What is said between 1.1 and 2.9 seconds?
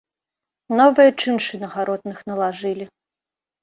чыншы на гаротных налажылі.